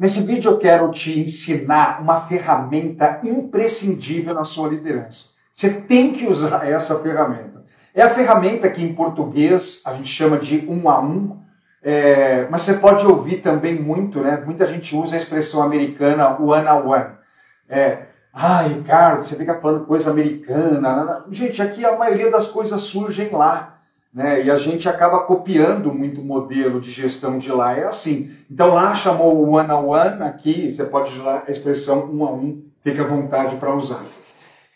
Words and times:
Nesse 0.00 0.22
vídeo 0.22 0.52
eu 0.52 0.56
quero 0.56 0.90
te 0.90 1.20
ensinar 1.20 2.00
uma 2.00 2.22
ferramenta 2.22 3.20
imprescindível 3.22 4.32
na 4.32 4.44
sua 4.44 4.70
liderança. 4.70 5.32
Você 5.52 5.68
tem 5.82 6.12
que 6.12 6.26
usar 6.26 6.64
essa 6.66 6.98
ferramenta. 7.00 7.62
É 7.94 8.02
a 8.02 8.08
ferramenta 8.08 8.70
que 8.70 8.82
em 8.82 8.94
português 8.94 9.82
a 9.84 9.92
gente 9.92 10.08
chama 10.08 10.38
de 10.38 10.64
um 10.66 10.88
a 10.88 11.02
um, 11.02 11.38
é, 11.82 12.48
mas 12.48 12.62
você 12.62 12.72
pode 12.72 13.06
ouvir 13.06 13.42
também 13.42 13.78
muito, 13.78 14.20
né? 14.20 14.42
Muita 14.42 14.64
gente 14.64 14.96
usa 14.96 15.16
a 15.16 15.18
expressão 15.18 15.62
americana 15.62 16.34
one 16.40 16.66
on 16.66 16.88
one. 16.88 17.10
É, 17.68 18.06
ah, 18.32 18.62
Ricardo, 18.62 19.26
você 19.26 19.36
fica 19.36 19.60
falando 19.60 19.84
coisa 19.84 20.10
americana. 20.10 21.26
Gente, 21.30 21.60
aqui 21.60 21.84
a 21.84 21.98
maioria 21.98 22.30
das 22.30 22.46
coisas 22.46 22.80
surgem 22.80 23.28
lá. 23.32 23.79
Né? 24.12 24.44
E 24.44 24.50
a 24.50 24.56
gente 24.56 24.88
acaba 24.88 25.20
copiando 25.20 25.92
muito 25.94 26.20
o 26.20 26.24
modelo 26.24 26.80
de 26.80 26.90
gestão 26.90 27.38
de 27.38 27.50
lá. 27.50 27.78
É 27.78 27.84
assim. 27.84 28.32
Então 28.50 28.74
lá 28.74 28.94
chamou 28.94 29.36
o 29.36 29.52
one 29.52 29.70
on 29.70 29.86
one, 29.86 30.22
aqui 30.22 30.74
você 30.74 30.84
pode 30.84 31.14
usar 31.14 31.44
a 31.46 31.50
expressão 31.50 32.10
um 32.12 32.24
a 32.24 32.32
um, 32.32 32.62
fique 32.82 33.00
à 33.00 33.04
vontade 33.04 33.56
para 33.56 33.74
usar. 33.74 34.04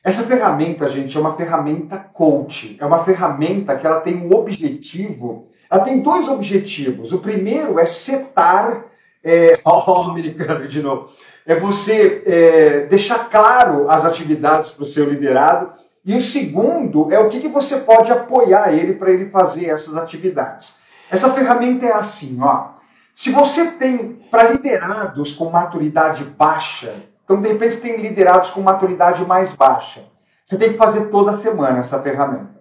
Essa 0.05 0.23
ferramenta, 0.23 0.87
gente, 0.87 1.17
é 1.17 1.21
uma 1.21 1.35
ferramenta 1.35 1.97
coach. 1.99 2.77
É 2.79 2.85
uma 2.85 3.03
ferramenta 3.05 3.75
que 3.75 3.87
ela 3.87 4.01
tem 4.01 4.17
um 4.17 4.33
objetivo. 4.35 5.49
Ela 5.71 5.83
tem 5.83 6.03
dois 6.03 6.29
objetivos. 6.29 7.13
O 7.13 7.19
primeiro 7.19 7.79
é 7.79 7.87
setar. 7.87 8.85
É, 9.25 9.59
oh, 9.65 10.03
americano 10.03 10.69
de 10.69 10.83
novo. 10.83 11.09
É 11.47 11.57
você 11.57 12.23
é, 12.27 12.81
deixar 12.87 13.31
claro 13.31 13.91
as 13.91 14.05
atividades 14.05 14.71
para 14.71 14.85
o 14.85 14.87
seu 14.87 15.09
liderado 15.09 15.73
e 16.05 16.15
o 16.15 16.21
segundo 16.21 17.13
é 17.13 17.19
o 17.19 17.29
que, 17.29 17.41
que 17.41 17.49
você 17.49 17.79
pode 17.79 18.13
apoiar 18.13 18.73
ele 18.73 18.95
para 18.95 19.11
ele 19.11 19.31
fazer 19.31 19.71
essas 19.71 19.97
atividades. 19.97 20.77
Essa 21.11 21.33
ferramenta 21.33 21.87
é 21.87 21.93
assim, 21.93 22.39
ó. 22.43 22.75
Se 23.15 23.31
você 23.31 23.71
tem 23.73 24.21
para 24.31 24.51
liderados 24.51 25.33
com 25.33 25.49
maturidade 25.49 26.25
baixa, 26.25 26.95
então 27.25 27.41
de 27.41 27.49
repente 27.49 27.77
tem 27.79 27.97
liderados 27.97 28.51
com 28.51 28.61
maturidade 28.61 29.25
mais 29.25 29.53
baixa, 29.53 30.05
você 30.45 30.59
tem 30.59 30.73
que 30.73 30.79
fazer 30.79 31.07
toda 31.07 31.37
semana 31.37 31.79
essa 31.79 32.03
ferramenta. 32.03 32.55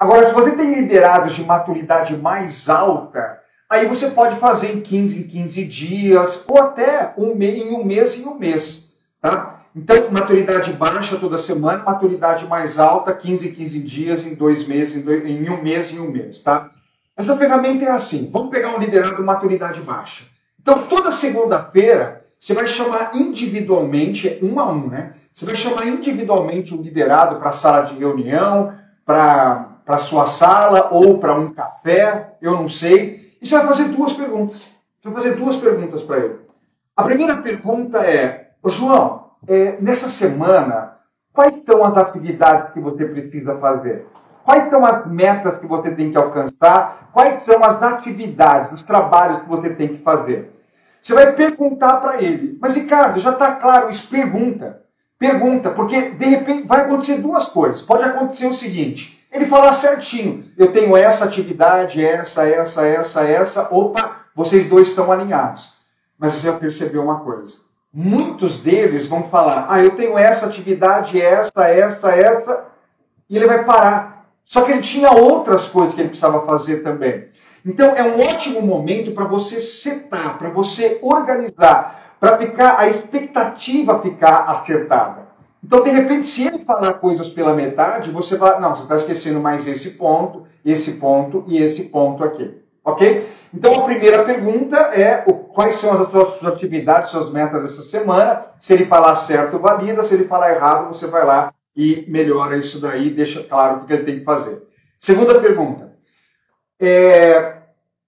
Agora, 0.00 0.26
se 0.26 0.34
você 0.34 0.52
tem 0.52 0.74
liderados 0.74 1.34
de 1.34 1.44
maturidade 1.44 2.16
mais 2.16 2.68
alta, 2.68 3.38
aí 3.68 3.86
você 3.86 4.10
pode 4.10 4.36
fazer 4.36 4.72
em 4.72 4.80
15 4.80 5.20
em 5.20 5.28
15 5.28 5.64
dias, 5.64 6.44
ou 6.48 6.60
até 6.60 7.12
um, 7.16 7.40
em 7.42 7.74
um 7.74 7.84
mês 7.84 8.18
em 8.18 8.26
um 8.26 8.38
mês. 8.38 8.92
Tá? 9.20 9.57
Então, 9.74 10.10
maturidade 10.10 10.72
baixa 10.72 11.16
toda 11.18 11.38
semana, 11.38 11.84
maturidade 11.84 12.46
mais 12.46 12.78
alta, 12.78 13.12
15 13.12 13.48
em 13.48 13.52
15 13.52 13.80
dias, 13.80 14.26
em 14.26 14.34
dois 14.34 14.66
meses, 14.66 14.96
em, 14.96 15.02
dois, 15.02 15.24
em 15.24 15.48
um 15.50 15.62
mês 15.62 15.92
em 15.92 16.00
um 16.00 16.10
mês, 16.10 16.42
tá? 16.42 16.70
Essa 17.16 17.36
ferramenta 17.36 17.84
é 17.84 17.90
assim, 17.90 18.30
vamos 18.32 18.50
pegar 18.50 18.74
um 18.74 18.78
liderado 18.78 19.22
maturidade 19.22 19.80
baixa. 19.80 20.24
Então, 20.60 20.86
toda 20.86 21.10
segunda-feira, 21.12 22.24
você 22.38 22.54
vai 22.54 22.66
chamar 22.66 23.14
individualmente, 23.14 24.38
um 24.42 24.58
a 24.60 24.70
um, 24.70 24.88
né? 24.88 25.14
Você 25.32 25.44
vai 25.44 25.56
chamar 25.56 25.86
individualmente 25.86 26.74
um 26.74 26.82
liderado 26.82 27.36
para 27.36 27.50
a 27.50 27.52
sala 27.52 27.82
de 27.82 27.94
reunião, 27.94 28.74
para 29.04 29.76
a 29.86 29.98
sua 29.98 30.26
sala 30.26 30.88
ou 30.92 31.18
para 31.18 31.38
um 31.38 31.52
café, 31.52 32.36
eu 32.40 32.52
não 32.52 32.68
sei. 32.68 33.36
E 33.40 33.46
você 33.46 33.56
vai 33.56 33.66
fazer 33.66 33.84
duas 33.88 34.12
perguntas. 34.12 34.68
Você 35.00 35.08
vai 35.08 35.14
fazer 35.14 35.36
duas 35.36 35.56
perguntas 35.56 36.02
para 36.02 36.18
ele. 36.18 36.36
A 36.96 37.04
primeira 37.04 37.36
pergunta 37.38 37.98
é, 37.98 38.50
João, 38.66 39.17
é, 39.46 39.76
nessa 39.80 40.08
semana, 40.08 40.96
quais 41.32 41.62
são 41.64 41.84
as 41.84 41.96
atividades 41.96 42.72
que 42.72 42.80
você 42.80 43.04
precisa 43.04 43.56
fazer? 43.58 44.06
Quais 44.44 44.68
são 44.70 44.84
as 44.84 45.06
metas 45.06 45.58
que 45.58 45.66
você 45.66 45.90
tem 45.90 46.10
que 46.10 46.16
alcançar? 46.16 47.10
Quais 47.12 47.44
são 47.44 47.62
as 47.62 47.82
atividades, 47.82 48.72
os 48.72 48.82
trabalhos 48.82 49.42
que 49.42 49.48
você 49.48 49.70
tem 49.70 49.88
que 49.88 50.02
fazer? 50.02 50.52
Você 51.02 51.14
vai 51.14 51.32
perguntar 51.32 51.96
para 51.96 52.22
ele. 52.22 52.58
Mas, 52.60 52.74
Ricardo, 52.74 53.20
já 53.20 53.30
está 53.30 53.52
claro 53.52 53.90
isso? 53.90 54.08
Pergunta. 54.08 54.82
Pergunta, 55.18 55.70
porque 55.70 56.10
de 56.10 56.26
repente 56.26 56.66
vai 56.66 56.82
acontecer 56.82 57.18
duas 57.18 57.46
coisas. 57.46 57.82
Pode 57.82 58.04
acontecer 58.04 58.46
o 58.46 58.54
seguinte: 58.54 59.24
ele 59.30 59.46
falar 59.46 59.72
certinho, 59.72 60.44
eu 60.56 60.72
tenho 60.72 60.96
essa 60.96 61.24
atividade, 61.24 62.04
essa, 62.04 62.48
essa, 62.48 62.86
essa, 62.86 63.24
essa. 63.24 63.68
Opa, 63.70 64.26
vocês 64.34 64.68
dois 64.68 64.88
estão 64.88 65.10
alinhados. 65.10 65.76
Mas 66.18 66.32
você 66.32 66.46
já 66.46 66.56
percebeu 66.56 67.02
uma 67.02 67.20
coisa 67.20 67.67
muitos 67.92 68.60
deles 68.60 69.06
vão 69.06 69.24
falar: 69.24 69.66
ah, 69.68 69.82
eu 69.82 69.92
tenho 69.92 70.16
essa 70.16 70.46
atividade, 70.46 71.20
essa, 71.20 71.68
essa, 71.68 72.10
essa, 72.10 72.64
e 73.28 73.36
ele 73.36 73.46
vai 73.46 73.64
parar. 73.64 74.26
Só 74.44 74.62
que 74.62 74.72
ele 74.72 74.80
tinha 74.80 75.10
outras 75.10 75.66
coisas 75.66 75.94
que 75.94 76.00
ele 76.00 76.08
precisava 76.08 76.46
fazer 76.46 76.82
também. 76.82 77.28
Então 77.64 77.94
é 77.94 78.02
um 78.02 78.20
ótimo 78.20 78.62
momento 78.62 79.12
para 79.12 79.24
você 79.24 79.60
setar, 79.60 80.38
para 80.38 80.48
você 80.48 80.98
organizar, 81.02 82.14
para 82.18 82.38
ficar 82.38 82.78
a 82.78 82.88
expectativa 82.88 84.00
ficar 84.00 84.44
acertada. 84.48 85.28
Então, 85.62 85.82
de 85.82 85.90
repente, 85.90 86.28
se 86.28 86.46
ele 86.46 86.60
falar 86.60 86.94
coisas 86.94 87.28
pela 87.28 87.52
metade, 87.52 88.10
você 88.10 88.36
vai, 88.36 88.60
não, 88.60 88.76
você 88.76 88.84
está 88.84 88.96
esquecendo 88.96 89.40
mais 89.40 89.66
esse 89.66 89.90
ponto, 89.90 90.46
esse 90.64 90.92
ponto 90.92 91.44
e 91.48 91.60
esse 91.60 91.84
ponto 91.84 92.22
aqui. 92.22 92.54
Ok? 92.84 93.28
Então 93.52 93.74
a 93.74 93.82
primeira 93.82 94.24
pergunta 94.24 94.76
é 94.76 95.24
o, 95.26 95.32
quais 95.58 95.74
são 95.74 96.00
as 96.00 96.08
suas 96.08 96.44
atividades, 96.44 97.10
suas 97.10 97.32
metas 97.32 97.60
dessa 97.60 97.82
semana. 97.82 98.46
Se 98.60 98.74
ele 98.74 98.84
falar 98.84 99.16
certo, 99.16 99.58
valida. 99.58 100.04
Se 100.04 100.14
ele 100.14 100.28
falar 100.28 100.54
errado, 100.54 100.86
você 100.86 101.08
vai 101.08 101.26
lá 101.26 101.52
e 101.74 102.04
melhora 102.06 102.56
isso 102.56 102.80
daí, 102.80 103.10
deixa 103.10 103.42
claro 103.42 103.78
o 103.78 103.84
que 103.84 103.92
ele 103.92 104.04
tem 104.04 104.18
que 104.20 104.24
fazer. 104.24 104.62
Segunda 105.00 105.40
pergunta. 105.40 105.94
É, 106.78 107.56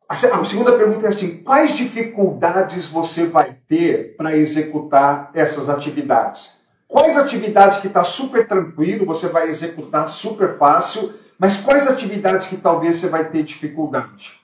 a 0.08 0.14
segunda 0.44 0.78
pergunta 0.78 1.06
é 1.06 1.08
assim: 1.08 1.42
quais 1.42 1.72
dificuldades 1.72 2.86
você 2.86 3.26
vai 3.26 3.56
ter 3.68 4.14
para 4.16 4.36
executar 4.36 5.32
essas 5.34 5.68
atividades? 5.68 6.60
Quais 6.86 7.18
atividades 7.18 7.80
que 7.80 7.88
está 7.88 8.04
super 8.04 8.46
tranquilo, 8.46 9.04
você 9.04 9.26
vai 9.26 9.48
executar 9.48 10.08
super 10.08 10.56
fácil, 10.56 11.14
mas 11.36 11.56
quais 11.56 11.88
atividades 11.88 12.46
que 12.46 12.56
talvez 12.56 12.98
você 12.98 13.08
vai 13.08 13.28
ter 13.28 13.42
dificuldade? 13.42 14.39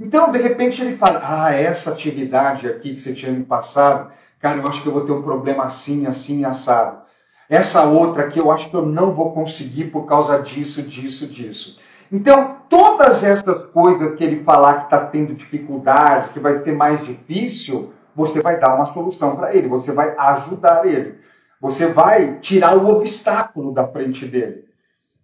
Então, 0.00 0.32
de 0.32 0.38
repente, 0.38 0.80
ele 0.80 0.96
fala: 0.96 1.20
Ah, 1.22 1.52
essa 1.52 1.90
atividade 1.90 2.66
aqui 2.66 2.94
que 2.94 3.00
você 3.02 3.12
tinha 3.12 3.30
me 3.30 3.44
passado, 3.44 4.10
cara, 4.40 4.56
eu 4.56 4.66
acho 4.66 4.82
que 4.82 4.88
eu 4.88 4.92
vou 4.94 5.04
ter 5.04 5.12
um 5.12 5.22
problema 5.22 5.64
assim, 5.64 6.06
assim, 6.06 6.42
assado. 6.42 7.02
Essa 7.50 7.84
outra 7.84 8.24
aqui, 8.24 8.38
eu 8.38 8.50
acho 8.50 8.70
que 8.70 8.76
eu 8.76 8.86
não 8.86 9.12
vou 9.12 9.32
conseguir 9.32 9.86
por 9.86 10.06
causa 10.06 10.38
disso, 10.38 10.82
disso, 10.82 11.26
disso. 11.26 11.78
Então, 12.10 12.56
todas 12.68 13.22
essas 13.22 13.66
coisas 13.66 14.16
que 14.16 14.24
ele 14.24 14.42
falar 14.42 14.78
que 14.78 14.84
está 14.84 15.04
tendo 15.04 15.34
dificuldade, 15.34 16.30
que 16.30 16.40
vai 16.40 16.58
ser 16.60 16.72
mais 16.72 17.04
difícil, 17.04 17.92
você 18.16 18.40
vai 18.40 18.58
dar 18.58 18.74
uma 18.74 18.86
solução 18.86 19.36
para 19.36 19.54
ele, 19.54 19.68
você 19.68 19.92
vai 19.92 20.16
ajudar 20.16 20.86
ele. 20.86 21.18
Você 21.60 21.88
vai 21.88 22.38
tirar 22.38 22.74
o 22.76 22.88
obstáculo 22.88 23.72
da 23.72 23.86
frente 23.86 24.24
dele. 24.26 24.64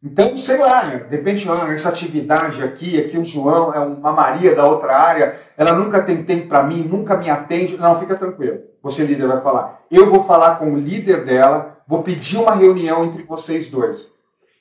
Então, 0.06 0.38
sei 0.38 0.58
lá, 0.58 0.84
de 0.84 1.16
repente, 1.16 1.48
essa 1.74 1.88
atividade 1.88 2.62
aqui, 2.62 2.96
aqui 2.96 3.18
o 3.18 3.24
João 3.24 3.74
é 3.74 3.80
uma 3.80 4.12
Maria 4.12 4.54
da 4.54 4.64
outra 4.64 4.96
área, 4.96 5.40
ela 5.56 5.72
nunca 5.72 6.00
tem 6.00 6.22
tempo 6.22 6.46
para 6.46 6.62
mim, 6.62 6.84
nunca 6.84 7.16
me 7.16 7.28
atende. 7.28 7.76
Não, 7.76 7.98
fica 7.98 8.14
tranquilo. 8.14 8.60
Você, 8.84 9.04
líder, 9.04 9.26
vai 9.26 9.40
falar. 9.40 9.80
Eu 9.90 10.08
vou 10.08 10.22
falar 10.22 10.60
com 10.60 10.72
o 10.72 10.78
líder 10.78 11.24
dela, 11.24 11.78
vou 11.88 12.04
pedir 12.04 12.36
uma 12.36 12.54
reunião 12.54 13.04
entre 13.04 13.24
vocês 13.24 13.68
dois. 13.68 14.12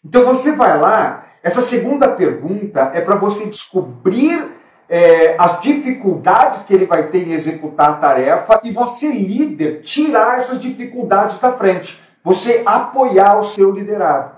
Então, 0.03 0.25
você 0.25 0.55
vai 0.55 0.79
lá, 0.79 1.25
essa 1.43 1.61
segunda 1.61 2.07
pergunta 2.07 2.89
é 2.95 3.01
para 3.01 3.15
você 3.15 3.45
descobrir 3.45 4.51
é, 4.89 5.35
as 5.37 5.61
dificuldades 5.61 6.63
que 6.63 6.73
ele 6.73 6.87
vai 6.87 7.09
ter 7.09 7.19
em 7.19 7.33
executar 7.33 7.89
a 7.91 7.97
tarefa 7.97 8.61
e 8.63 8.71
você, 8.71 9.09
líder, 9.09 9.81
tirar 9.83 10.39
essas 10.39 10.59
dificuldades 10.59 11.37
da 11.37 11.51
frente. 11.51 12.01
Você 12.23 12.63
apoiar 12.65 13.39
o 13.39 13.43
seu 13.43 13.69
liderado. 13.69 14.34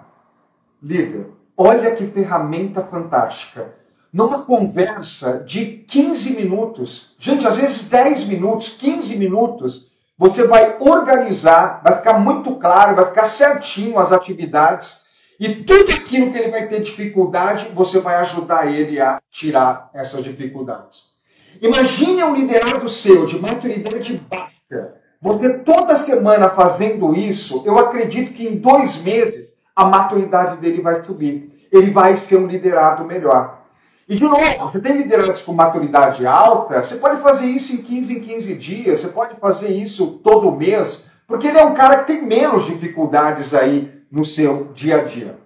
Líder, 0.82 1.28
olha 1.56 1.96
que 1.96 2.06
ferramenta 2.08 2.84
fantástica. 2.84 3.74
Numa 4.14 4.44
conversa 4.44 5.44
de 5.44 5.84
15 5.88 6.36
minutos, 6.36 7.14
gente, 7.20 7.46
às 7.46 7.58
vezes 7.58 7.90
10 7.90 8.26
minutos, 8.26 8.70
15 8.70 9.18
minutos, 9.18 9.88
você 10.18 10.46
vai 10.46 10.78
organizar, 10.80 11.82
vai 11.84 11.96
ficar 11.96 12.20
muito 12.20 12.56
claro, 12.56 12.96
vai 12.96 13.06
ficar 13.06 13.26
certinho 13.26 14.00
as 14.00 14.12
atividades 14.12 15.06
e 15.40 15.64
tudo 15.64 15.94
aquilo 15.94 16.32
que 16.32 16.38
ele 16.38 16.50
vai 16.50 16.68
ter 16.68 16.82
dificuldade, 16.82 17.72
você 17.74 18.00
vai 18.00 18.16
ajudar 18.16 18.72
ele 18.72 19.00
a 19.00 19.20
tirar 19.30 19.92
essas 19.94 20.24
dificuldades. 20.24 21.16
Imagine 21.62 22.24
um 22.24 22.36
liderado 22.36 22.90
seu 22.90 23.26
de 23.26 23.40
maturidade 23.40 24.20
baixa. 24.30 24.96
Você 25.22 25.60
toda 25.60 25.96
semana 25.96 26.50
fazendo 26.50 27.16
isso, 27.16 27.64
eu 27.66 27.78
acredito 27.78 28.32
que 28.32 28.48
em 28.48 28.58
dois 28.58 29.02
meses 29.02 29.48
a 29.78 29.86
maturidade 29.86 30.58
dele 30.58 30.82
vai 30.82 31.04
subir. 31.04 31.68
Ele 31.72 31.92
vai 31.92 32.18
ser 32.18 32.36
um 32.36 32.48
liderado 32.48 33.06
melhor. 33.06 33.60
E 34.10 34.16
de 34.16 34.24
novo, 34.24 34.42
você 34.62 34.80
tem 34.80 34.98
liderados 34.98 35.44
com 35.44 35.54
maturidade 35.54 36.26
alta, 36.26 36.82
você 36.82 36.96
pode 36.96 37.22
fazer 37.22 37.46
isso 37.46 37.76
em 37.76 37.84
15 37.84 38.18
em 38.18 38.22
15 38.22 38.56
dias, 38.56 39.02
você 39.02 39.10
pode 39.10 39.36
fazer 39.36 39.70
isso 39.70 40.20
todo 40.24 40.52
mês, 40.52 41.06
porque 41.28 41.46
ele 41.46 41.60
é 41.60 41.66
um 41.66 41.76
cara 41.76 41.98
que 41.98 42.08
tem 42.08 42.26
menos 42.26 42.66
dificuldades 42.66 43.54
aí 43.54 44.02
no 44.12 44.26
seu 44.26 44.72
dia 44.74 45.02
a 45.02 45.04
dia. 45.04 45.38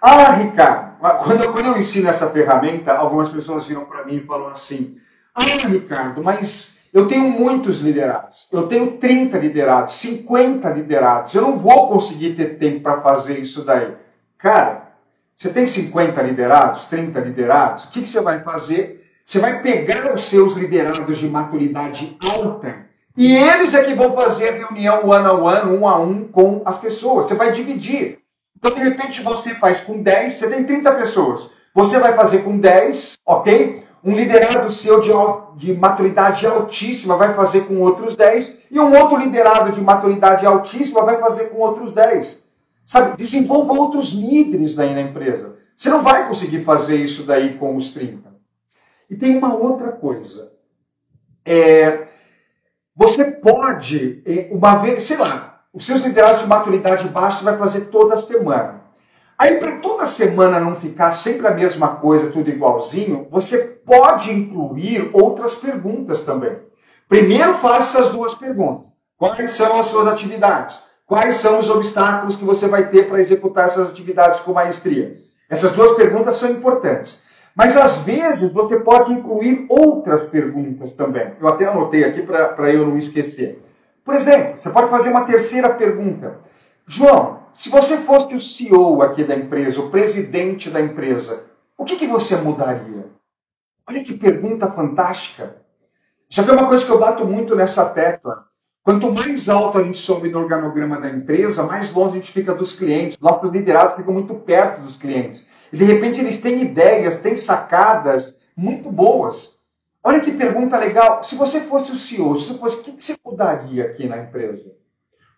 Ah, 0.00 0.32
Ricardo, 0.32 0.98
quando 1.24 1.42
eu, 1.42 1.52
quando 1.52 1.66
eu 1.66 1.78
ensino 1.78 2.08
essa 2.08 2.30
ferramenta, 2.30 2.92
algumas 2.92 3.30
pessoas 3.30 3.66
viram 3.66 3.86
para 3.86 4.04
mim 4.04 4.16
e 4.16 4.26
falam 4.26 4.48
assim: 4.48 4.98
Ah, 5.34 5.66
Ricardo, 5.66 6.22
mas 6.22 6.78
Eu 6.94 7.08
tenho 7.08 7.24
muitos 7.24 7.80
liderados. 7.80 8.48
Eu 8.52 8.68
tenho 8.68 8.92
30 8.98 9.36
liderados, 9.36 9.94
50 9.94 10.68
liderados. 10.70 11.34
Eu 11.34 11.42
não 11.42 11.58
vou 11.58 11.88
conseguir 11.88 12.34
ter 12.36 12.56
tempo 12.56 12.80
para 12.80 13.00
fazer 13.00 13.40
isso 13.40 13.64
daí. 13.64 13.94
Cara, 14.38 14.92
você 15.36 15.48
tem 15.48 15.66
50 15.66 16.22
liderados, 16.22 16.84
30 16.84 17.18
liderados, 17.18 17.84
o 17.84 17.90
que, 17.90 18.02
que 18.02 18.08
você 18.08 18.20
vai 18.20 18.40
fazer? 18.44 19.04
Você 19.24 19.40
vai 19.40 19.60
pegar 19.60 20.14
os 20.14 20.24
seus 20.28 20.54
liderados 20.54 21.18
de 21.18 21.28
maturidade 21.28 22.16
alta 22.22 22.84
e 23.16 23.32
eles 23.34 23.74
é 23.74 23.84
que 23.84 23.94
vão 23.94 24.12
fazer 24.14 24.48
a 24.48 24.52
reunião 24.52 25.08
one 25.08 25.26
on 25.26 25.42
one, 25.44 25.78
um 25.78 25.88
a 25.88 25.98
um 26.00 26.24
com 26.26 26.62
as 26.64 26.78
pessoas. 26.78 27.26
Você 27.26 27.34
vai 27.34 27.52
dividir. 27.52 28.18
Então, 28.56 28.72
de 28.72 28.80
repente, 28.80 29.22
você 29.22 29.54
faz 29.54 29.80
com 29.80 30.02
10, 30.02 30.32
você 30.32 30.50
tem 30.50 30.64
30 30.64 30.92
pessoas. 30.94 31.50
Você 31.74 31.98
vai 31.98 32.14
fazer 32.14 32.38
com 32.38 32.58
10, 32.58 33.18
ok? 33.24 33.83
Um 34.04 34.14
liderado 34.14 34.70
seu 34.70 35.00
de, 35.00 35.10
de 35.56 35.72
maturidade 35.72 36.46
altíssima 36.46 37.16
vai 37.16 37.32
fazer 37.32 37.62
com 37.62 37.80
outros 37.80 38.14
10, 38.14 38.64
e 38.70 38.78
um 38.78 38.94
outro 38.94 39.16
liderado 39.16 39.72
de 39.72 39.80
maturidade 39.80 40.44
altíssima 40.44 41.02
vai 41.02 41.18
fazer 41.18 41.46
com 41.46 41.58
outros 41.58 41.94
10. 41.94 42.44
Sabe, 42.86 43.16
desenvolva 43.16 43.72
outros 43.72 44.12
líderes 44.12 44.74
daí 44.74 44.94
na 44.94 45.00
empresa. 45.00 45.56
Você 45.74 45.88
não 45.88 46.02
vai 46.02 46.28
conseguir 46.28 46.64
fazer 46.64 46.96
isso 46.96 47.24
daí 47.24 47.56
com 47.56 47.74
os 47.76 47.92
30. 47.92 48.34
E 49.08 49.16
tem 49.16 49.36
uma 49.36 49.54
outra 49.54 49.92
coisa. 49.92 50.52
É, 51.44 52.08
você 52.94 53.24
pode, 53.24 54.22
é, 54.26 54.48
uma 54.52 54.76
vez, 54.76 55.02
sei 55.02 55.16
lá, 55.16 55.64
os 55.72 55.84
seus 55.84 56.04
liderados 56.04 56.42
de 56.42 56.46
maturidade 56.46 57.08
baixa 57.08 57.38
você 57.38 57.44
vai 57.44 57.58
fazer 57.58 57.86
toda 57.86 58.16
semana. 58.16 58.83
Aí, 59.38 59.56
para 59.58 59.78
toda 59.78 60.06
semana 60.06 60.60
não 60.60 60.76
ficar 60.76 61.12
sempre 61.12 61.46
a 61.46 61.50
mesma 61.50 61.96
coisa, 61.96 62.30
tudo 62.30 62.50
igualzinho, 62.50 63.26
você 63.30 63.58
pode 63.58 64.32
incluir 64.32 65.10
outras 65.12 65.54
perguntas 65.54 66.22
também. 66.22 66.56
Primeiro, 67.08 67.54
faça 67.54 67.98
essas 67.98 68.12
duas 68.12 68.34
perguntas. 68.34 68.86
Quais 69.18 69.52
são 69.52 69.78
as 69.78 69.86
suas 69.86 70.06
atividades? 70.06 70.82
Quais 71.06 71.36
são 71.36 71.58
os 71.58 71.68
obstáculos 71.68 72.36
que 72.36 72.44
você 72.44 72.66
vai 72.66 72.88
ter 72.88 73.08
para 73.08 73.20
executar 73.20 73.66
essas 73.66 73.90
atividades 73.90 74.40
com 74.40 74.52
maestria? 74.52 75.16
Essas 75.50 75.72
duas 75.72 75.92
perguntas 75.96 76.36
são 76.36 76.50
importantes. 76.50 77.22
Mas 77.54 77.76
às 77.76 77.98
vezes 77.98 78.52
você 78.52 78.80
pode 78.80 79.12
incluir 79.12 79.66
outras 79.68 80.24
perguntas 80.24 80.92
também. 80.92 81.32
Eu 81.40 81.46
até 81.46 81.66
anotei 81.66 82.04
aqui 82.04 82.22
para 82.22 82.72
eu 82.72 82.86
não 82.86 82.98
esquecer. 82.98 83.62
Por 84.04 84.14
exemplo, 84.14 84.56
você 84.58 84.70
pode 84.70 84.90
fazer 84.90 85.10
uma 85.10 85.24
terceira 85.24 85.70
pergunta. 85.70 86.40
João, 86.86 87.43
se 87.54 87.68
você 87.68 87.98
fosse 87.98 88.34
o 88.34 88.40
CEO 88.40 89.00
aqui 89.02 89.24
da 89.24 89.36
empresa, 89.36 89.80
o 89.80 89.90
presidente 89.90 90.68
da 90.68 90.80
empresa, 90.80 91.44
o 91.78 91.84
que, 91.84 91.96
que 91.96 92.06
você 92.06 92.36
mudaria? 92.36 93.06
Olha 93.88 94.02
que 94.02 94.12
pergunta 94.12 94.70
fantástica. 94.70 95.56
Isso 96.28 96.40
aqui 96.40 96.50
é 96.50 96.54
uma 96.54 96.66
coisa 96.66 96.84
que 96.84 96.90
eu 96.90 96.98
bato 96.98 97.24
muito 97.24 97.54
nessa 97.54 97.88
tecla. 97.90 98.46
Quanto 98.82 99.10
mais 99.12 99.48
alto 99.48 99.78
a 99.78 99.82
gente 99.82 99.98
sobe 99.98 100.28
no 100.28 100.40
organograma 100.40 101.00
da 101.00 101.08
empresa, 101.08 101.62
mais 101.62 101.92
longe 101.92 102.12
a 102.12 102.16
gente 102.16 102.32
fica 102.32 102.54
dos 102.54 102.72
clientes. 102.72 103.18
Nossos 103.18 103.50
liderados 103.52 103.94
ficam 103.94 104.12
muito 104.12 104.34
perto 104.34 104.80
dos 104.80 104.96
clientes. 104.96 105.46
E 105.72 105.76
de 105.76 105.84
repente 105.84 106.20
eles 106.20 106.38
têm 106.38 106.62
ideias, 106.62 107.20
têm 107.20 107.36
sacadas 107.36 108.38
muito 108.56 108.90
boas. 108.90 109.60
Olha 110.02 110.20
que 110.20 110.32
pergunta 110.32 110.76
legal. 110.76 111.22
Se 111.22 111.34
você 111.34 111.60
fosse 111.62 111.92
o 111.92 111.96
CEO, 111.96 112.36
se 112.36 112.48
você 112.48 112.58
fosse, 112.58 112.76
o 112.76 112.82
que 112.82 113.02
você 113.02 113.16
mudaria 113.24 113.84
aqui 113.84 114.06
na 114.06 114.18
empresa? 114.18 114.72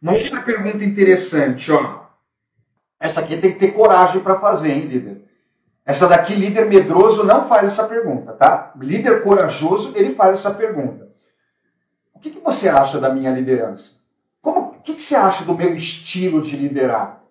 Uma 0.00 0.14
outra 0.14 0.42
pergunta 0.42 0.84
interessante, 0.84 1.70
ó. 1.70 2.05
Essa 2.98 3.20
aqui 3.20 3.37
tem 3.37 3.52
que 3.52 3.58
ter 3.58 3.72
coragem 3.72 4.20
para 4.20 4.40
fazer, 4.40 4.72
hein, 4.72 4.87
líder? 4.87 5.22
Essa 5.84 6.08
daqui, 6.08 6.34
líder 6.34 6.66
medroso, 6.66 7.22
não 7.22 7.46
faz 7.46 7.69
essa 7.69 7.87
pergunta, 7.87 8.32
tá? 8.32 8.72
Líder 8.76 9.22
corajoso, 9.22 9.93
ele 9.94 10.14
faz 10.14 10.40
essa 10.40 10.52
pergunta. 10.52 11.08
O 12.12 12.19
que, 12.19 12.31
que 12.31 12.40
você 12.40 12.69
acha 12.69 12.98
da 12.98 13.12
minha 13.12 13.31
liderança? 13.31 13.93
Como, 14.43 14.60
o 14.60 14.81
que, 14.81 14.94
que 14.94 15.02
você 15.02 15.14
acha 15.14 15.44
do 15.44 15.54
meu 15.54 15.75
estilo 15.75 16.43
de 16.43 16.56
liderar? 16.56 17.22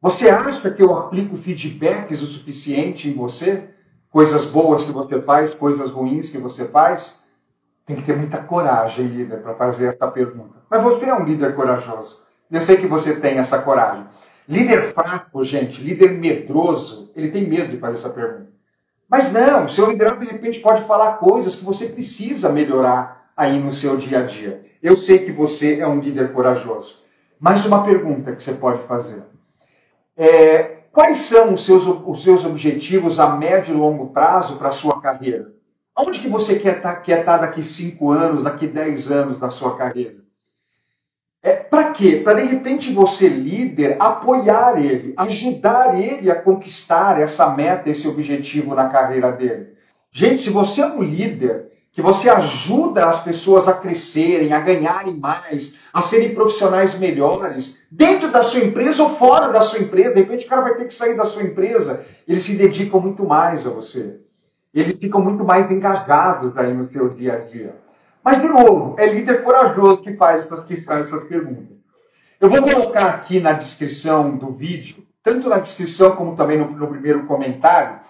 Você 0.00 0.30
acha 0.30 0.70
que 0.70 0.82
eu 0.82 0.96
aplico 0.96 1.36
feedbacks 1.36 2.22
o 2.22 2.26
suficiente 2.26 3.08
em 3.08 3.14
você? 3.14 3.68
Coisas 4.08 4.46
boas 4.46 4.82
que 4.82 4.92
você 4.92 5.20
faz, 5.20 5.52
coisas 5.52 5.90
ruins 5.90 6.30
que 6.30 6.38
você 6.38 6.68
faz? 6.68 7.22
Tem 7.84 7.96
que 7.96 8.02
ter 8.02 8.16
muita 8.16 8.38
coragem, 8.38 9.06
líder, 9.08 9.42
para 9.42 9.54
fazer 9.54 9.88
essa 9.88 10.10
pergunta. 10.10 10.54
Mas 10.70 10.82
você 10.82 11.04
é 11.04 11.14
um 11.14 11.24
líder 11.24 11.54
corajoso. 11.54 12.24
Eu 12.50 12.60
sei 12.60 12.78
que 12.78 12.86
você 12.86 13.20
tem 13.20 13.38
essa 13.38 13.60
coragem. 13.60 14.06
Líder 14.48 14.82
fraco, 14.92 15.44
gente, 15.44 15.82
líder 15.82 16.12
medroso, 16.12 17.12
ele 17.14 17.30
tem 17.30 17.46
medo 17.46 17.70
de 17.70 17.78
fazer 17.78 17.98
essa 17.98 18.10
pergunta. 18.10 18.50
Mas 19.08 19.32
não, 19.32 19.68
seu 19.68 19.90
liderado 19.90 20.20
de 20.20 20.30
repente 20.30 20.60
pode 20.60 20.82
falar 20.84 21.14
coisas 21.14 21.56
que 21.56 21.64
você 21.64 21.86
precisa 21.86 22.48
melhorar 22.48 23.32
aí 23.36 23.58
no 23.58 23.72
seu 23.72 23.96
dia 23.96 24.20
a 24.20 24.22
dia. 24.22 24.64
Eu 24.82 24.96
sei 24.96 25.20
que 25.20 25.32
você 25.32 25.80
é 25.80 25.86
um 25.86 26.00
líder 26.00 26.32
corajoso. 26.32 26.98
Mais 27.38 27.64
uma 27.64 27.84
pergunta 27.84 28.36
que 28.36 28.42
você 28.42 28.52
pode 28.52 28.82
fazer. 28.86 29.22
É, 30.16 30.82
quais 30.92 31.18
são 31.18 31.54
os 31.54 31.64
seus, 31.64 31.86
os 31.86 32.22
seus 32.22 32.44
objetivos 32.44 33.18
a 33.18 33.34
médio 33.34 33.74
e 33.74 33.78
longo 33.78 34.10
prazo 34.10 34.56
para 34.56 34.68
a 34.68 34.72
sua 34.72 35.00
carreira? 35.00 35.50
Onde 35.96 36.20
que 36.20 36.28
você 36.28 36.58
quer 36.58 36.76
estar, 36.76 36.96
tá, 36.96 37.00
quer 37.00 37.20
estar 37.20 37.38
tá 37.38 37.46
daqui 37.46 37.62
5 37.62 38.10
anos, 38.10 38.42
daqui 38.42 38.66
10 38.66 39.10
anos 39.10 39.40
da 39.40 39.50
sua 39.50 39.76
carreira? 39.76 40.19
É, 41.42 41.52
para 41.52 41.92
quê? 41.92 42.20
Para 42.22 42.40
de 42.40 42.48
repente 42.48 42.92
você, 42.92 43.26
líder, 43.26 43.96
apoiar 43.98 44.78
ele, 44.78 45.14
ajudar 45.16 45.98
ele 45.98 46.30
a 46.30 46.34
conquistar 46.34 47.18
essa 47.18 47.48
meta, 47.50 47.88
esse 47.88 48.06
objetivo 48.06 48.74
na 48.74 48.88
carreira 48.88 49.32
dele. 49.32 49.68
Gente, 50.12 50.42
se 50.42 50.50
você 50.50 50.82
é 50.82 50.86
um 50.86 51.02
líder 51.02 51.70
que 51.92 52.02
você 52.02 52.28
ajuda 52.28 53.06
as 53.06 53.22
pessoas 53.22 53.66
a 53.66 53.72
crescerem, 53.72 54.52
a 54.52 54.60
ganharem 54.60 55.16
mais, 55.16 55.76
a 55.92 56.00
serem 56.00 56.34
profissionais 56.34 56.98
melhores, 56.98 57.84
dentro 57.90 58.30
da 58.30 58.42
sua 58.42 58.60
empresa 58.60 59.02
ou 59.02 59.10
fora 59.16 59.48
da 59.48 59.60
sua 59.62 59.80
empresa. 59.80 60.14
De 60.14 60.20
repente 60.20 60.46
o 60.46 60.48
cara 60.48 60.62
vai 60.62 60.74
ter 60.76 60.84
que 60.84 60.94
sair 60.94 61.16
da 61.16 61.24
sua 61.24 61.42
empresa. 61.42 62.04
Eles 62.28 62.44
se 62.44 62.54
dedicam 62.54 63.00
muito 63.00 63.24
mais 63.24 63.66
a 63.66 63.70
você. 63.70 64.20
Eles 64.72 64.98
ficam 64.98 65.20
muito 65.20 65.44
mais 65.44 65.70
engajados 65.70 66.56
aí 66.56 66.72
no 66.72 66.86
seu 66.86 67.08
dia 67.08 67.34
a 67.34 67.38
dia. 67.38 67.74
Mas, 68.22 68.40
de 68.40 68.48
novo, 68.48 68.94
é 68.98 69.06
líder 69.06 69.42
corajoso 69.42 70.02
que 70.02 70.14
faz 70.14 70.46
essas, 70.46 70.64
faz 70.84 71.06
essas 71.06 71.24
perguntas. 71.24 71.76
Eu 72.40 72.48
vou 72.48 72.62
colocar 72.62 73.06
aqui 73.06 73.40
na 73.40 73.52
descrição 73.52 74.36
do 74.36 74.50
vídeo, 74.50 75.04
tanto 75.22 75.48
na 75.48 75.58
descrição 75.58 76.16
como 76.16 76.36
também 76.36 76.58
no, 76.58 76.70
no 76.70 76.88
primeiro 76.88 77.26
comentário, 77.26 78.00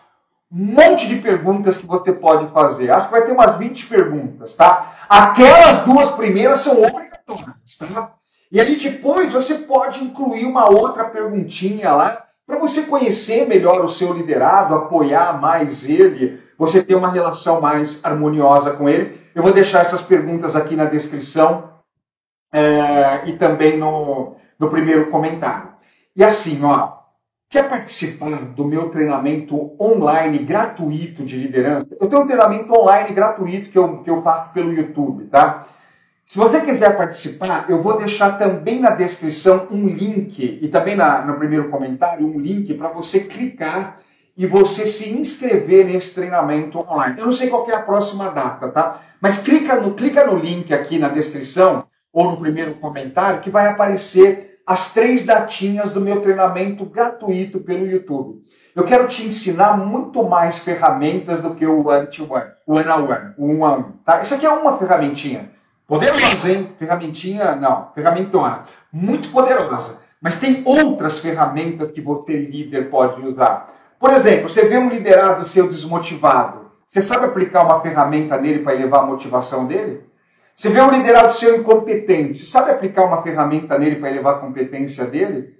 um 0.52 0.64
monte 0.64 1.06
de 1.06 1.16
perguntas 1.16 1.76
que 1.76 1.86
você 1.86 2.12
pode 2.12 2.52
fazer. 2.52 2.90
Acho 2.90 3.06
que 3.06 3.12
vai 3.12 3.24
ter 3.24 3.32
umas 3.32 3.56
20 3.56 3.86
perguntas, 3.86 4.54
tá? 4.54 4.96
Aquelas 5.08 5.84
duas 5.84 6.10
primeiras 6.10 6.60
são 6.60 6.82
obrigatórias, 6.82 7.76
tá? 7.78 8.14
E 8.50 8.60
aí 8.60 8.76
depois 8.76 9.32
você 9.32 9.58
pode 9.58 10.02
incluir 10.02 10.44
uma 10.44 10.68
outra 10.68 11.04
perguntinha 11.04 11.92
lá 11.92 12.24
para 12.44 12.58
você 12.58 12.82
conhecer 12.82 13.46
melhor 13.46 13.84
o 13.84 13.88
seu 13.88 14.12
liderado, 14.12 14.74
apoiar 14.74 15.40
mais 15.40 15.88
ele, 15.88 16.39
você 16.60 16.84
ter 16.84 16.94
uma 16.94 17.10
relação 17.10 17.58
mais 17.58 18.04
harmoniosa 18.04 18.72
com 18.72 18.86
ele. 18.86 19.18
Eu 19.34 19.42
vou 19.42 19.50
deixar 19.50 19.80
essas 19.80 20.02
perguntas 20.02 20.54
aqui 20.54 20.76
na 20.76 20.84
descrição 20.84 21.70
é, 22.52 23.22
e 23.24 23.38
também 23.38 23.78
no, 23.78 24.36
no 24.58 24.68
primeiro 24.68 25.06
comentário. 25.06 25.70
E 26.14 26.22
assim, 26.22 26.62
ó, 26.62 27.00
Quer 27.48 27.68
participar 27.68 28.44
do 28.54 28.64
meu 28.64 28.90
treinamento 28.90 29.74
online 29.82 30.38
gratuito 30.38 31.24
de 31.24 31.36
liderança? 31.36 31.88
Eu 32.00 32.08
tenho 32.08 32.22
um 32.22 32.26
treinamento 32.26 32.72
online 32.72 33.12
gratuito 33.12 33.70
que 33.70 33.76
eu, 33.76 34.04
que 34.04 34.08
eu 34.08 34.22
faço 34.22 34.52
pelo 34.52 34.72
YouTube, 34.72 35.24
tá? 35.24 35.66
Se 36.24 36.38
você 36.38 36.60
quiser 36.60 36.96
participar, 36.96 37.68
eu 37.68 37.82
vou 37.82 37.98
deixar 37.98 38.38
também 38.38 38.78
na 38.78 38.90
descrição 38.90 39.66
um 39.68 39.88
link 39.88 40.60
e 40.62 40.68
também 40.68 40.94
na, 40.94 41.26
no 41.26 41.34
primeiro 41.38 41.70
comentário 41.70 42.24
um 42.24 42.38
link 42.38 42.72
para 42.74 42.90
você 42.90 43.18
clicar 43.18 43.98
e 44.36 44.46
você 44.46 44.86
se 44.86 45.12
inscrever 45.12 45.84
nesse 45.84 46.14
treinamento 46.14 46.78
online. 46.78 47.18
Eu 47.18 47.26
não 47.26 47.32
sei 47.32 47.48
qual 47.48 47.68
é 47.68 47.74
a 47.74 47.82
próxima 47.82 48.30
data, 48.30 48.68
tá? 48.68 49.00
Mas 49.20 49.38
clica 49.38 49.76
no, 49.76 49.94
clica 49.94 50.24
no 50.24 50.38
link 50.38 50.72
aqui 50.72 50.98
na 50.98 51.08
descrição 51.08 51.84
ou 52.12 52.30
no 52.30 52.36
primeiro 52.38 52.74
comentário 52.74 53.40
que 53.40 53.50
vai 53.50 53.66
aparecer 53.66 54.60
as 54.66 54.92
três 54.92 55.24
datinhas 55.24 55.92
do 55.92 56.00
meu 56.00 56.20
treinamento 56.20 56.84
gratuito 56.84 57.60
pelo 57.60 57.86
YouTube. 57.86 58.40
Eu 58.74 58.84
quero 58.84 59.08
te 59.08 59.26
ensinar 59.26 59.76
muito 59.76 60.22
mais 60.22 60.60
ferramentas 60.60 61.42
do 61.42 61.54
que 61.54 61.66
o 61.66 61.88
one-to-one, 61.88 62.50
o 62.66 62.74
one-on-one, 62.76 63.34
o 63.36 63.46
um 63.46 63.64
a 63.64 63.76
um. 63.76 63.82
Tá? 64.04 64.20
Isso 64.20 64.34
aqui 64.34 64.46
é 64.46 64.50
uma 64.50 64.78
ferramentinha. 64.78 65.50
Poderosa, 65.88 66.52
hein? 66.52 66.72
Ferramentinha, 66.78 67.56
não, 67.56 67.90
ferramentona. 67.92 68.62
Muito 68.92 69.28
poderosa. 69.30 69.98
Mas 70.20 70.38
tem 70.38 70.62
outras 70.64 71.18
ferramentas 71.18 71.90
que 71.90 72.00
você, 72.00 72.36
líder, 72.36 72.90
pode 72.90 73.20
usar. 73.26 73.74
Por 74.00 74.14
exemplo, 74.14 74.48
você 74.48 74.66
vê 74.66 74.78
um 74.78 74.88
liderado 74.88 75.46
seu 75.46 75.68
desmotivado. 75.68 76.70
Você 76.88 77.02
sabe 77.02 77.26
aplicar 77.26 77.64
uma 77.64 77.82
ferramenta 77.82 78.40
nele 78.40 78.60
para 78.60 78.74
elevar 78.74 79.00
a 79.00 79.06
motivação 79.06 79.66
dele? 79.66 80.00
Você 80.56 80.70
vê 80.70 80.80
um 80.80 80.90
liderado 80.90 81.30
seu 81.34 81.56
incompetente, 81.56 82.38
você 82.38 82.46
sabe 82.46 82.70
aplicar 82.70 83.04
uma 83.04 83.22
ferramenta 83.22 83.78
nele 83.78 83.96
para 83.96 84.10
elevar 84.10 84.36
a 84.36 84.38
competência 84.38 85.04
dele? 85.04 85.54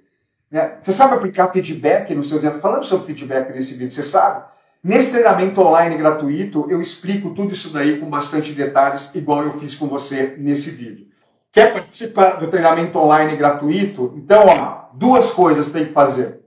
Né? 0.49 0.73
Você 0.81 0.91
sabe 0.91 1.13
aplicar 1.13 1.49
feedback 1.49 2.15
no 2.15 2.23
seu 2.23 2.39
dia? 2.39 2.51
Falando 2.53 2.83
sobre 2.83 3.05
feedback 3.05 3.53
nesse 3.53 3.73
vídeo, 3.73 3.91
você 3.91 4.03
sabe? 4.03 4.43
Nesse 4.83 5.11
treinamento 5.11 5.61
online 5.61 5.95
gratuito, 5.95 6.65
eu 6.67 6.81
explico 6.81 7.29
tudo 7.35 7.53
isso 7.53 7.71
daí 7.71 7.99
com 7.99 8.09
bastante 8.09 8.53
detalhes, 8.53 9.13
igual 9.13 9.43
eu 9.43 9.51
fiz 9.59 9.75
com 9.75 9.87
você 9.87 10.35
nesse 10.39 10.71
vídeo. 10.71 11.05
Quer 11.53 11.73
participar 11.73 12.39
do 12.39 12.47
treinamento 12.47 12.97
online 12.97 13.35
gratuito? 13.35 14.13
Então, 14.17 14.45
ó, 14.47 14.89
duas 14.93 15.31
coisas 15.31 15.71
tem 15.71 15.85
que 15.85 15.93
fazer. 15.93 16.40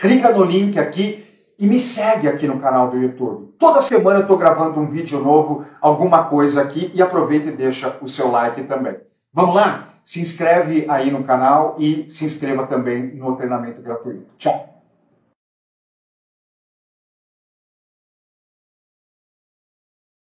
Clica 0.00 0.32
no 0.32 0.44
link 0.44 0.78
aqui 0.78 1.24
e 1.58 1.66
me 1.66 1.80
segue 1.80 2.28
aqui 2.28 2.46
no 2.46 2.60
canal 2.60 2.88
do 2.88 2.96
YouTube. 2.96 3.52
Toda 3.58 3.80
semana 3.80 4.20
eu 4.20 4.22
estou 4.22 4.38
gravando 4.38 4.78
um 4.78 4.86
vídeo 4.86 5.18
novo, 5.18 5.66
alguma 5.80 6.24
coisa 6.24 6.62
aqui, 6.62 6.92
e 6.94 7.02
aproveita 7.02 7.48
e 7.48 7.56
deixa 7.56 7.98
o 8.00 8.08
seu 8.08 8.30
like 8.30 8.62
também. 8.64 8.96
Vamos 9.32 9.56
lá? 9.56 9.94
Se 10.04 10.20
inscreve 10.20 10.86
aí 10.88 11.10
no 11.10 11.24
canal 11.24 11.74
e 11.80 12.06
se 12.10 12.24
inscreva 12.24 12.64
também 12.68 13.16
no 13.16 13.34
treinamento 13.34 13.82
gratuito. 13.82 14.24
Tchau! 14.38 14.77